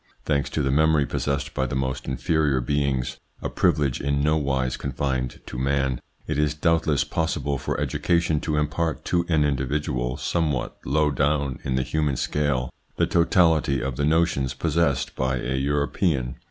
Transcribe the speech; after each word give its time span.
Thanks 0.25 0.49
to 0.49 0.63
the 0.63 0.71
memory 0.71 1.05
possessed 1.05 1.53
by 1.53 1.67
the 1.67 1.75
most 1.75 2.07
inferior 2.07 2.59
beings 2.59 3.19
a 3.39 3.49
privilege 3.51 4.01
in 4.01 4.23
nowise 4.23 4.75
confined 4.75 5.39
to 5.45 5.59
man 5.59 6.01
it 6.25 6.39
is 6.39 6.55
doubt 6.55 6.87
less 6.87 7.03
possible 7.03 7.59
for 7.59 7.79
education 7.79 8.39
to 8.39 8.57
impart 8.57 9.05
to 9.05 9.27
an 9.29 9.43
individual 9.43 10.17
somewhat 10.17 10.75
low 10.85 11.11
down 11.11 11.59
in 11.63 11.75
the 11.75 11.83
human 11.83 12.15
scale 12.15 12.73
the 12.95 13.05
totality 13.05 13.79
of 13.79 13.95
the 13.95 14.03
notions 14.03 14.55
possessed 14.55 15.15
by 15.15 15.37
a 15.37 15.53
European. 15.53 16.33